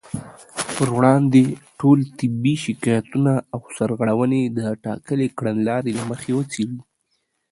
پر 0.75 0.87
وړاندې 0.97 1.43
ټول 1.79 1.99
طبي 2.17 2.55
شکايتونه 2.65 3.33
او 3.53 3.59
سرغړونې 3.77 4.41
د 4.57 4.59
ټاکلې 4.85 5.27
کړنلارې 5.37 5.91
له 5.99 6.03
مخې 6.11 6.31
وڅېړي 6.37 6.79